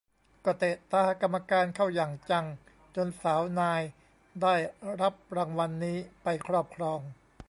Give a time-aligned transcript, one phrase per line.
[0.45, 2.45] ก็เตะตากรรมการเข้าอย่างจัง
[2.95, 3.81] จนสาวนาย
[4.41, 4.55] ได้
[5.01, 6.99] รับรางวัลนี้ไปครอบครอง